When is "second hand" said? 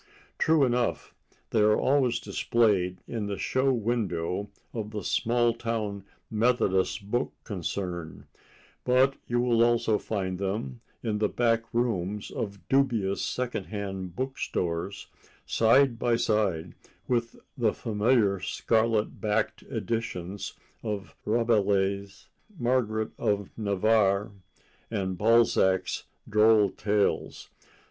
13.21-14.15